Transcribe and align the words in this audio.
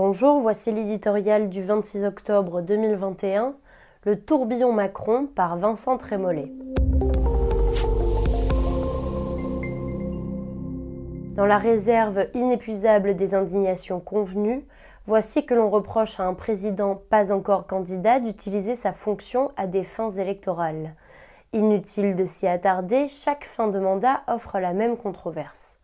Bonjour, 0.00 0.38
voici 0.38 0.70
l'éditorial 0.70 1.48
du 1.48 1.60
26 1.60 2.04
octobre 2.04 2.62
2021, 2.62 3.56
Le 4.04 4.20
tourbillon 4.20 4.72
Macron 4.72 5.26
par 5.26 5.56
Vincent 5.56 5.98
Trémollet. 5.98 6.52
Dans 11.34 11.46
la 11.46 11.58
réserve 11.58 12.28
inépuisable 12.34 13.16
des 13.16 13.34
indignations 13.34 13.98
convenues, 13.98 14.64
voici 15.08 15.44
que 15.44 15.54
l'on 15.54 15.68
reproche 15.68 16.20
à 16.20 16.26
un 16.26 16.34
président 16.34 16.94
pas 17.10 17.32
encore 17.32 17.66
candidat 17.66 18.20
d'utiliser 18.20 18.76
sa 18.76 18.92
fonction 18.92 19.50
à 19.56 19.66
des 19.66 19.82
fins 19.82 20.12
électorales. 20.12 20.94
Inutile 21.52 22.14
de 22.14 22.24
s'y 22.24 22.46
attarder, 22.46 23.08
chaque 23.08 23.46
fin 23.46 23.66
de 23.66 23.80
mandat 23.80 24.20
offre 24.28 24.60
la 24.60 24.74
même 24.74 24.96
controverse. 24.96 25.77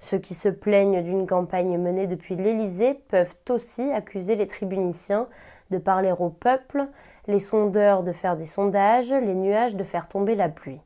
Ceux 0.00 0.18
qui 0.18 0.32
se 0.32 0.48
plaignent 0.48 1.02
d'une 1.02 1.26
campagne 1.26 1.76
menée 1.78 2.06
depuis 2.06 2.34
l'Élysée 2.34 2.94
peuvent 3.08 3.34
aussi 3.50 3.92
accuser 3.92 4.34
les 4.34 4.46
tribuniciens 4.46 5.28
de 5.70 5.76
parler 5.76 6.10
au 6.10 6.30
peuple, 6.30 6.88
les 7.28 7.38
sondeurs 7.38 8.02
de 8.02 8.12
faire 8.12 8.36
des 8.36 8.46
sondages, 8.46 9.12
les 9.12 9.34
nuages 9.34 9.76
de 9.76 9.84
faire 9.84 10.08
tomber 10.08 10.34
la 10.34 10.48
pluie. 10.48 10.80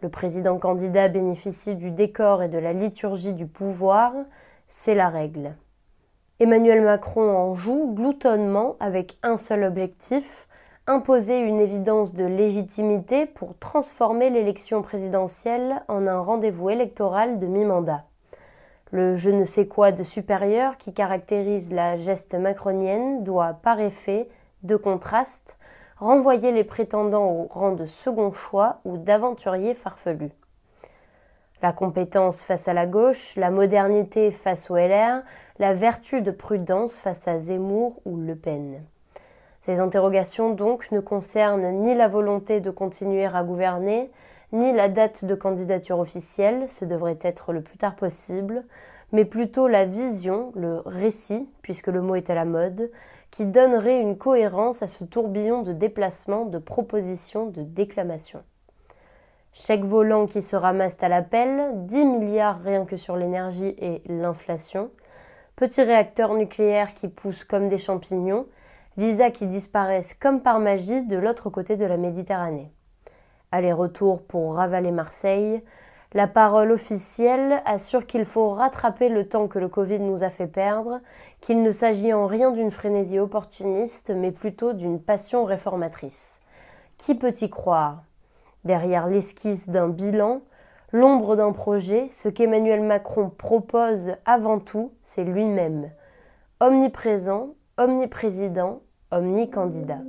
Le 0.00 0.08
président 0.08 0.58
candidat 0.58 1.08
bénéficie 1.08 1.76
du 1.76 1.90
décor 1.90 2.42
et 2.42 2.48
de 2.48 2.58
la 2.58 2.72
liturgie 2.72 3.34
du 3.34 3.46
pouvoir, 3.46 4.12
c'est 4.68 4.94
la 4.94 5.10
règle. 5.10 5.54
Emmanuel 6.40 6.80
Macron 6.82 7.36
en 7.36 7.54
joue 7.54 7.92
gloutonnement 7.94 8.76
avec 8.80 9.18
un 9.22 9.36
seul 9.36 9.64
objectif, 9.64 10.48
imposer 10.86 11.38
une 11.38 11.60
évidence 11.60 12.14
de 12.14 12.24
légitimité 12.24 13.26
pour 13.26 13.56
transformer 13.58 14.30
l'élection 14.30 14.80
présidentielle 14.80 15.82
en 15.88 16.06
un 16.06 16.20
rendez-vous 16.20 16.70
électoral 16.70 17.38
de 17.38 17.46
mi-mandat 17.46 18.04
le 18.94 19.16
je 19.16 19.30
ne 19.30 19.44
sais 19.44 19.66
quoi 19.66 19.90
de 19.90 20.04
supérieur 20.04 20.76
qui 20.76 20.94
caractérise 20.94 21.72
la 21.72 21.96
geste 21.96 22.36
macronienne 22.36 23.24
doit, 23.24 23.54
par 23.54 23.80
effet 23.80 24.28
de 24.62 24.76
contraste, 24.76 25.58
renvoyer 25.98 26.52
les 26.52 26.62
prétendants 26.62 27.28
au 27.28 27.48
rang 27.50 27.72
de 27.72 27.86
second 27.86 28.32
choix 28.32 28.78
ou 28.84 28.96
d'aventuriers 28.96 29.74
farfelus. 29.74 30.30
La 31.60 31.72
compétence 31.72 32.44
face 32.44 32.68
à 32.68 32.72
la 32.72 32.86
gauche, 32.86 33.34
la 33.34 33.50
modernité 33.50 34.30
face 34.30 34.70
au 34.70 34.76
LR, 34.76 35.22
la 35.58 35.72
vertu 35.72 36.22
de 36.22 36.30
prudence 36.30 36.96
face 36.96 37.26
à 37.26 37.40
Zemmour 37.40 38.00
ou 38.04 38.16
Le 38.16 38.36
Pen. 38.36 38.80
Ces 39.60 39.80
interrogations 39.80 40.50
donc 40.50 40.92
ne 40.92 41.00
concernent 41.00 41.80
ni 41.80 41.96
la 41.96 42.06
volonté 42.06 42.60
de 42.60 42.70
continuer 42.70 43.26
à 43.26 43.42
gouverner, 43.42 44.12
ni 44.54 44.72
la 44.72 44.88
date 44.88 45.24
de 45.24 45.34
candidature 45.34 45.98
officielle, 45.98 46.66
ce 46.70 46.84
devrait 46.84 47.18
être 47.20 47.52
le 47.52 47.60
plus 47.60 47.76
tard 47.76 47.96
possible, 47.96 48.64
mais 49.10 49.24
plutôt 49.24 49.66
la 49.66 49.84
vision, 49.84 50.52
le 50.54 50.80
récit, 50.86 51.50
puisque 51.60 51.88
le 51.88 52.00
mot 52.00 52.14
est 52.14 52.30
à 52.30 52.36
la 52.36 52.44
mode, 52.44 52.90
qui 53.32 53.46
donnerait 53.46 54.00
une 54.00 54.16
cohérence 54.16 54.82
à 54.82 54.86
ce 54.86 55.02
tourbillon 55.02 55.62
de 55.62 55.72
déplacements, 55.72 56.44
de 56.44 56.58
propositions, 56.58 57.46
de 57.46 57.62
déclamations. 57.62 58.44
Chèque 59.52 59.84
volant 59.84 60.26
qui 60.26 60.40
se 60.40 60.54
ramasse 60.54 61.02
à 61.02 61.08
l'appel, 61.08 61.86
10 61.86 62.04
milliards 62.04 62.60
rien 62.62 62.84
que 62.84 62.96
sur 62.96 63.16
l'énergie 63.16 63.74
et 63.78 64.02
l'inflation, 64.06 64.90
petits 65.56 65.82
réacteurs 65.82 66.34
nucléaires 66.34 66.94
qui 66.94 67.08
poussent 67.08 67.44
comme 67.44 67.68
des 67.68 67.78
champignons, 67.78 68.46
visas 68.96 69.30
qui 69.30 69.46
disparaissent 69.46 70.14
comme 70.14 70.42
par 70.42 70.60
magie 70.60 71.02
de 71.02 71.16
l'autre 71.16 71.50
côté 71.50 71.76
de 71.76 71.84
la 71.84 71.96
Méditerranée 71.96 72.70
aller-retour 73.54 74.22
pour 74.22 74.56
ravaler 74.56 74.90
Marseille, 74.90 75.62
la 76.12 76.26
parole 76.26 76.72
officielle 76.72 77.62
assure 77.64 78.06
qu'il 78.06 78.24
faut 78.24 78.50
rattraper 78.50 79.08
le 79.08 79.28
temps 79.28 79.48
que 79.48 79.58
le 79.58 79.68
Covid 79.68 80.00
nous 80.00 80.22
a 80.22 80.30
fait 80.30 80.46
perdre, 80.46 81.00
qu'il 81.40 81.62
ne 81.62 81.70
s'agit 81.70 82.12
en 82.12 82.26
rien 82.26 82.50
d'une 82.50 82.70
frénésie 82.70 83.18
opportuniste, 83.18 84.10
mais 84.10 84.30
plutôt 84.30 84.72
d'une 84.72 85.00
passion 85.00 85.44
réformatrice. 85.44 86.40
Qui 86.98 87.14
peut 87.14 87.34
y 87.40 87.50
croire? 87.50 88.02
Derrière 88.64 89.08
l'esquisse 89.08 89.68
d'un 89.68 89.88
bilan, 89.88 90.40
l'ombre 90.92 91.36
d'un 91.36 91.52
projet, 91.52 92.08
ce 92.08 92.28
qu'Emmanuel 92.28 92.82
Macron 92.82 93.30
propose 93.30 94.12
avant 94.24 94.58
tout, 94.58 94.92
c'est 95.02 95.24
lui-même. 95.24 95.90
Omniprésent, 96.60 97.50
omniprésident, 97.76 98.80
omnicandidat. 99.10 100.02